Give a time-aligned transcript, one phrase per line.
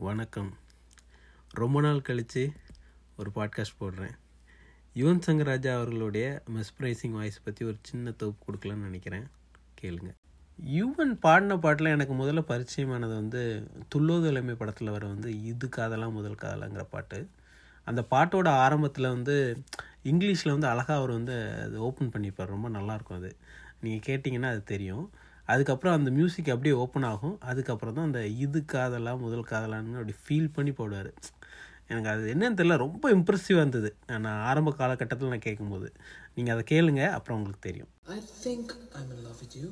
[0.00, 0.54] வணக்கம்.
[1.50, 2.52] ரொம்ப நாள் கழித்து
[3.16, 4.10] ஒரு பாட்காஸ்ட் போடுறேன்.
[4.94, 9.26] யுவன் சங்கர் ராஜா அவர்களுடைய மெஸ்ப்ரைசிங் வாய்ஸ் பற்றி ஒரு சின்ன தொகுப்பு கொடுக்கலான்னு நினைக்கிறேன்.
[9.82, 10.14] கேளுங்க.
[10.66, 16.86] யுவன் பாடின பாட்டில் எனக்கு முதல்ல பரிச்சயமானது வந்து துள்ளோதலைமை படத்தில் வர வந்து இது காதலாம் முதல் காதலாங்கிற
[16.90, 17.28] பாட்டு.
[17.84, 19.62] அந்த பாட்டோட ஆரம்பத்தில் வந்து
[20.04, 22.46] இங்கிலீஷில் வந்து அழகாக அவர் வந்து அது ஓப்பன் பண்ணியிருப்பார்.
[22.46, 23.36] ரொம்ப நல்லாயிருக்கும் அது.
[23.80, 25.10] நீங்கள் கேட்டிங்கன்னா அது தெரியும்.
[25.48, 30.54] அதுக்கப்புறம் அந்த மியூசிக் அப்படியே ஓப்பன் ஆகும் அதுக்கப்புறம் தான் அந்த இது காதலா முதல் காதலான்னு அப்படி ஃபீல்
[30.56, 31.10] பண்ணி போடுவார்
[31.90, 35.90] எனக்கு அது என்னன்னு தெரியல ரொம்ப இம்ப்ரெசிவாக இருந்தது நான் ஆரம்ப காலகட்டத்தில் நான் கேட்கும்போது
[36.34, 39.68] நீங்கள் அதை கேளுங்க அப்புறம் உங்களுக்கு தெரியும் I think I in love with you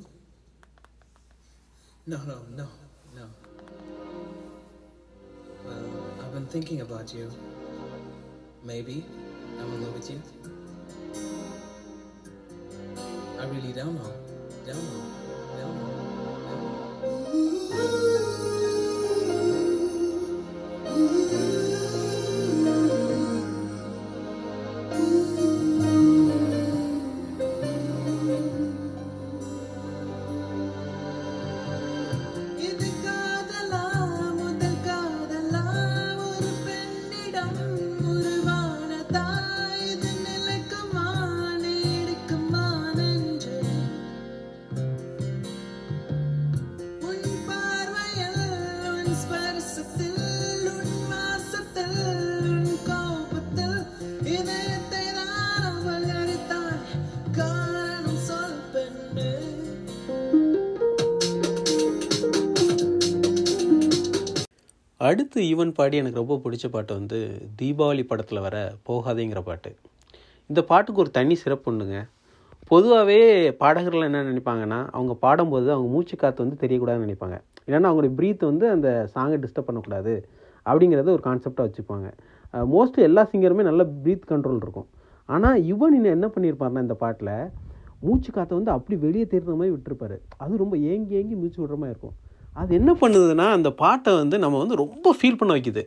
[2.07, 2.65] No, no, no,
[3.15, 3.25] no.
[5.65, 5.87] Well,
[6.21, 7.29] I've been thinking about you.
[8.63, 9.05] Maybe
[9.59, 10.23] I'm in love with you.
[13.37, 14.13] I really don't know.
[14.65, 15.26] Don't know.
[65.07, 67.19] அடுத்து ஈவன் பாடி எனக்கு ரொம்ப பிடிச்ச பாட்டு வந்து
[67.61, 68.57] தீபாவளி படத்தில் வர
[68.89, 69.71] போகாதேங்கிற பாட்டு.
[70.51, 71.99] இந்த பாட்டுக்கு ஒரு தனி சிறப்பு உண்டுங்க.
[72.71, 73.19] பொதுவாகவே
[73.63, 77.37] பாடகர்கள் என்ன நினைப்பாங்கன்னா அவங்க பாடும்போது அவங்க மூச்சு காற்று வந்து தெரியக்கூடாதுன்னு நினைப்பாங்க.
[77.67, 80.15] இல்லைன்னா அவங்களுடைய ப்ரீத் வந்து அந்த சாங்கை டிஸ்டர்ப் பண்ணக்கூடாது
[80.67, 82.09] அப்படிங்கிறத ஒரு கான்செப்டாக வச்சுப்பாங்க.
[82.75, 84.89] மோஸ்ட்லி எல்லா சிங்கருமே நல்ல ப்ரீத் கண்ட்ரோல் இருக்கும்.
[85.35, 87.35] ஆனால் யுவன் இன்னும் என்ன பண்ணியிருப்பாருன்னா இந்த பாட்டில்
[88.07, 90.17] மூச்சு காற்றை வந்து அப்படி வெளியே தெரிகிற மாதிரி விட்டுருப்பாரு.
[90.45, 92.17] அது ரொம்ப ஏங்கி ஏங்கி மூச்சு விடுற மாதிரி இருக்கும்.
[92.61, 95.83] அது என்ன பண்ணுதுன்னா அந்த பாட்டை வந்து நம்ம வந்து ரொம்ப ஃபீல் பண்ண வைக்குது.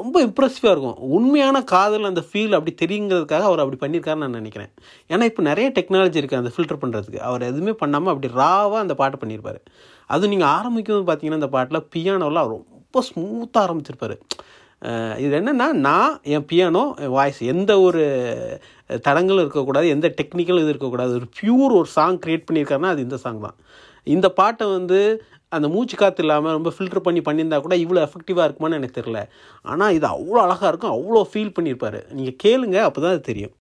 [0.00, 0.96] ரொம்ப இம்ப்ரெசிவாக இருக்கும்.
[1.16, 4.70] உண்மையான காதல் அந்த ஃபீல் அப்படி தெரியுங்கிறதுக்காக அவர் அப்படி பண்ணியிருக்காருன்னு நான் நினைக்கிறேன்.
[5.12, 9.18] ஏன்னா இப்போ நிறைய டெக்னாலஜி இருக்குது அந்த ஃபில்டர் பண்ணுறதுக்கு அவர் எதுவுமே பண்ணாமல் அப்படி ராவாக அந்த பாட்டை
[9.22, 9.60] பண்ணியிருப்பார்.
[10.14, 14.16] அது நீங்கள் ஆரம்பிக்கும் பார்த்தீங்கன்னா அந்த பாட்டில் பியானோலாம் ரொம்ப ஸ்மூத்தாக ஆரம்பிச்சிருப்பார்.
[15.24, 18.02] இது என்னென்னா நான் என் பியானோ என் வாய்ஸ் எந்த ஒரு
[19.06, 21.12] தடங்களும் இருக்கக்கூடாது எந்த டெக்னிக்கலும் இது இருக்கக்கூடாது.
[21.20, 23.56] ஒரு பியூர் ஒரு சாங் க்ரியேட் பண்ணியிருக்காருன்னா அது இந்த சாங் தான்.
[24.16, 25.00] இந்த பாட்டை வந்து
[25.52, 29.20] அந்த மூச்சு காற்று இல்லாமல் ரொம்ப ஃபில்டர் பண்ணி பண்ணியிருந்தா கூட இவ்வளோ எஃபெக்டிவாக இருக்குமான்னு எனக்கு தெரில
[29.72, 32.00] ஆனால் இது அவ்வளோ அழகாக இருக்கும் அவ்வளோ ஃபீல் பண்ணியிருப்பாரு.
[32.18, 33.54] நீங்கள் கேளுங்க அப்போ தான் அது தெரியும்.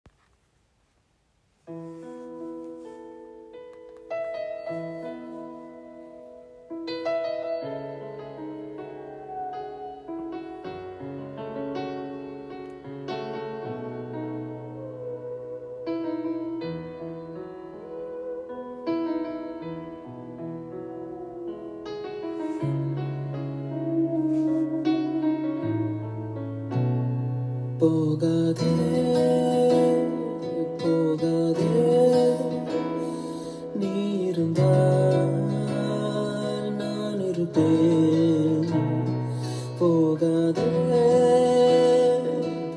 [28.46, 28.74] போகாதே
[30.78, 31.70] போகாதே.
[33.74, 33.92] நீ
[34.26, 35.32] இருந்தால்
[36.76, 38.68] நான் இருப்பேன்.
[39.78, 40.70] போகாதே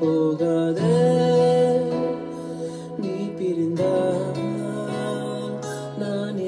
[0.00, 0.98] போகாதே.
[2.98, 4.42] நீ பிரிந்தால்
[5.98, 6.38] நான்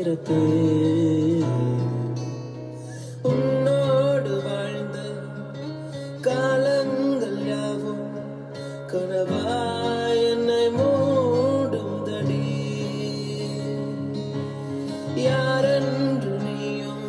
[15.62, 17.02] யாரென்று நீயும்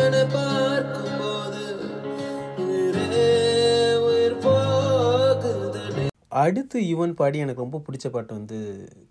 [0.00, 1.60] என பார்க்கும் போது
[6.42, 8.58] அடுத்து யுவன் பாடி எனக்கு ரொம்ப பிடிச்ச பாட்டு வந்து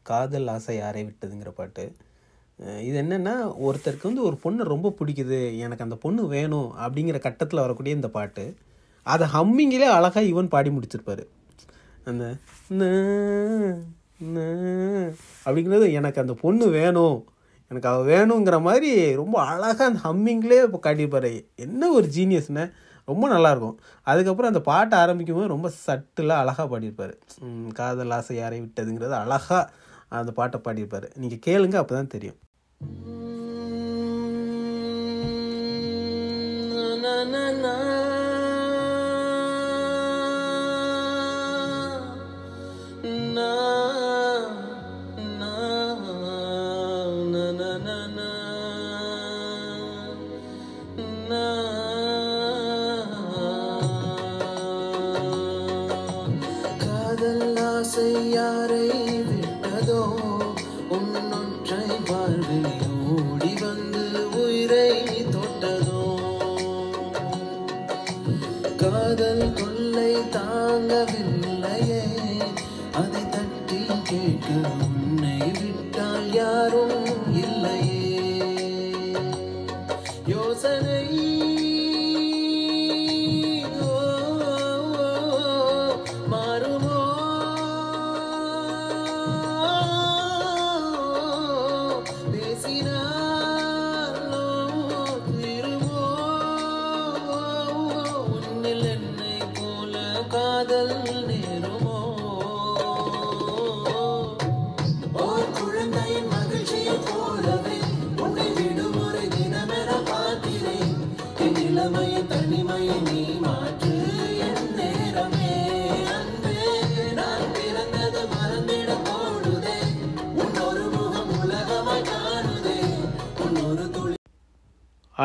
[0.09, 1.85] காதல் ஆசை யாரை விட்டதுங்கிற பாட்டு.
[2.87, 3.35] இது என்னென்னா
[3.67, 8.45] ஒருத்தருக்கு வந்து ஒரு பொண்ணு ரொம்ப பிடிக்குது எனக்கு அந்த பொண்ணு வேணும் அப்படிங்கிற கட்டத்தில் வரக்கூடிய இந்த பாட்டு.
[9.05, 11.25] அதை ஹம்மிங்கிலே அழகாக யுவன் பாடி முடிச்சிருப்பாரு.
[12.09, 12.23] அந்த
[15.45, 17.17] அப்படிங்கிறது எனக்கு அந்த பொண்ணு வேணும்
[17.71, 18.89] எனக்கு அவள் வேணுங்கிற மாதிரி
[19.19, 21.31] ரொம்ப அழகாக அந்த ஹம்மிங்லேயே இப்போ காட்டியிருப்பாரு.
[21.65, 22.65] என்ன ஒரு ஜீனியஸ்னு
[23.11, 23.77] ரொம்ப நல்லாயிருக்கும்.
[24.11, 27.13] அதுக்கப்புறம் அந்த பாட்டை ஆரம்பிக்கும் போது ரொம்ப சட்டிலாக அழகாக பாடியிருப்பார்.
[27.79, 29.69] காதல் ஆசை யாரை விட்டதுங்கிறது அழகாக
[30.21, 31.09] அந்த பாட்டை பாடியிருப்பார்.
[31.23, 32.39] நீங்கள் கேளுங்க அப்போ தான் தெரியும்
[43.35, 43.70] na
[80.61, 81.00] sana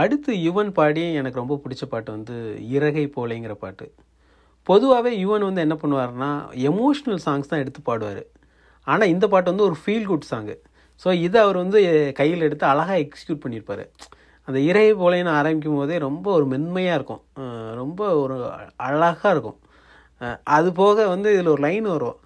[0.00, 2.36] அடுத்து யுவன் பாடி எனக்கு ரொம்ப பிடிச்ச பாட்டு வந்து
[2.76, 3.86] இறகை போலேங்கிற பாட்டு
[4.68, 6.30] பொதுவாகவே யுவன் வந்து என்ன பண்ணுவார்னா
[6.70, 8.22] எமோஷ்னல் சாங்ஸ் தான் எடுத்து பாடுவார்.
[8.86, 10.56] ஆனால் இந்த பாட்டு வந்து ஒரு ஃபீல் குட் சாங்கு
[11.02, 11.80] ஸோ இதை அவர் வந்து
[12.18, 13.84] கையில் எடுத்து அழகாக எக்ஸிக்யூட் பண்ணியிருப்பார்.
[14.48, 17.22] அந்த இறகை போலேன்னு ஆரம்பிக்கும் போதே ரொம்ப ஒரு மென்மையாக இருக்கும்.
[17.80, 18.36] ரொம்ப ஒரு
[18.88, 19.58] அழகாக இருக்கும்.
[20.56, 22.18] அது போக வந்து இதில் ஒரு லைன் வரும்.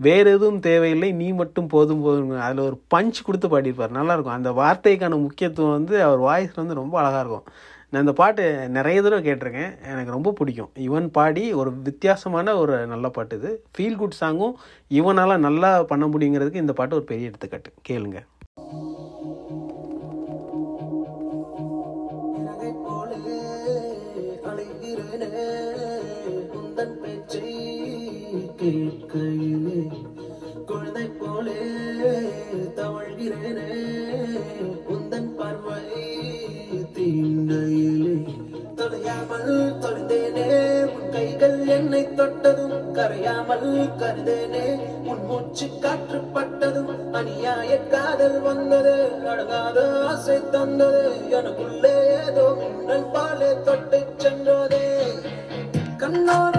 [0.00, 2.30] வேறு எதுவும் தேவையில்லை நீ மட்டும் போதும் போதும்.
[2.40, 3.94] அதில் ஒரு பஞ்ச் கொடுத்து பாடியிருப்பார்.
[3.94, 4.36] நல்லாயிருக்கும்.
[4.38, 7.52] அந்த வார்த்தைக்கான முக்கியத்துவம் வந்து அவர் வாய்ஸ் வந்து ரொம்ப அழகாக இருக்கும்.
[7.90, 9.70] நான் இந்த பாட்டு நிறைய தடவை கேட்டிருக்கேன்.
[9.90, 10.70] எனக்கு ரொம்ப பிடிக்கும்.
[10.74, 13.64] இவன் பாடி ஒரு வித்தியாசமான ஒரு நல்ல பாட்டு இது.
[13.78, 14.52] ஃபீல் குட் சாங்கும்
[14.88, 17.72] இவனால் நல்லா பண்ண முடியுங்கிறதுக்கு இந்த பாட்டு ஒரு பெரிய எடுத்துக்காட்டு.
[17.88, 18.16] கேளுங்க.
[39.58, 44.66] தொழுதேனே உன் கைகள் என்னை தொட்டதும் கரையாமல் கருதேனே.
[45.04, 51.12] உன் மூச்சு காற்று பட்டதும் அநியாய காதல் வந்தது அடங்காத ஆசை தந்தது.
[51.30, 51.94] எனக்குள்ளே
[52.28, 54.84] ஏதோ மின்னல் பாலே தொட்டு சென்றதே.
[55.98, 56.57] கண்ணோரம்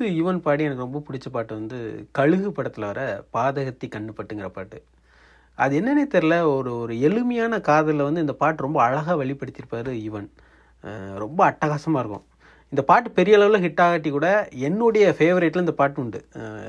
[0.00, 1.78] அடுத்து யுவன் பாடி எனக்கு ரொம்ப பிடிச்ச பாட்டு வந்து
[2.18, 3.00] கழுகு படத்தில் வர
[3.36, 4.78] பாதகத்தி கண்ணுப்பட்டுங்கிற பாட்டு.
[5.58, 10.28] அது என்னன்னே தெரில ஒரு ஒரு எளிமையான காதலில் வந்து இந்த பாட்டு ரொம்ப அழகாக வெளிப்படுத்தியிருப்பார் யுவன்.
[11.24, 12.24] ரொம்ப அட்டகாசமாக இருக்கும்.
[12.72, 14.28] இந்த பாட்டு பெரிய அளவில் ஹிட் ஆகாட்டி கூட
[14.68, 16.22] என்னுடைய ஃபேவரேட்டில் இந்த பாட்டு உண்டு.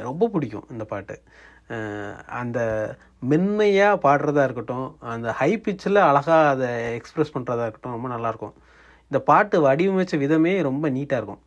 [0.10, 1.18] ரொம்ப பிடிக்கும் இந்த பாட்டு.
[2.42, 2.60] அந்த
[3.32, 8.58] மென்மையாக பாடுறதா இருக்கட்டும் அந்த ஹை பிச்சில் அழகாக அதை எக்ஸ்ப்ரெஸ் பண்ணுறதா இருக்கட்டும் ரொம்ப நல்லாயிருக்கும்
[9.12, 11.44] இந்த பாட்டு வடிவமைச்ச விதமே ரொம்ப நீட்டாக இருக்கும்.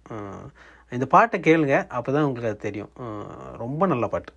[0.92, 2.92] இந்த பாட்டை கேளுங்க அப்போ தான் உங்களுக்கு அது தெரியும்.
[3.62, 4.32] ரொம்ப நல்ல பாட்டு.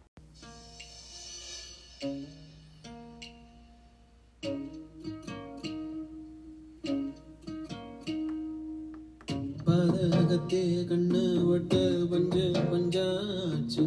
[9.65, 12.35] பாதகத்தே கண்ணு வட்டு பஞ்ச
[12.71, 13.05] பஞ்சா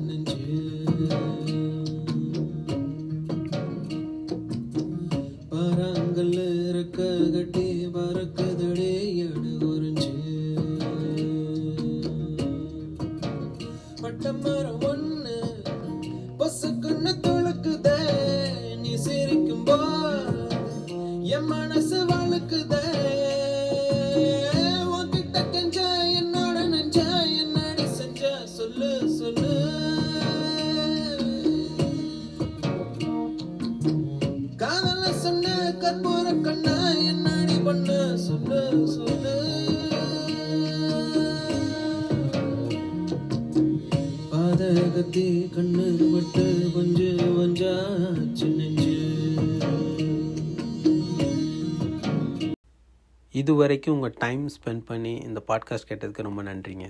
[0.09, 0.30] நெஞ்சு
[21.37, 22.81] என் மனசு வழுக்குதே.
[24.95, 25.79] உன்கிட்ட கெஞ்ச
[26.21, 26.99] என்னோட நெஞ்ச
[27.43, 29.53] என்னடி செஞ்ச சொல்லு சொல்லு.
[34.63, 36.69] காதல சொன்ன கற்பூர கண்ண
[37.13, 38.63] என்னடி பண்ண சொல்லு
[38.97, 39.37] சொல்லு.
[44.33, 48.60] பாதகத்தி கண்ணு விட்டு கொஞ்சம் பஞ்சாச்சு
[53.41, 56.87] இது வரைக்கும் உங்கள் டைம் ஸ்பெண்ட் பண்ணி இந்த பாட்காஸ்ட் கேட்டதுக்கு ரொம்ப நன்றிங்க.